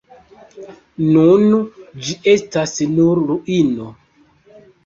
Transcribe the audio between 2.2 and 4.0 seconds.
estas nur ruino.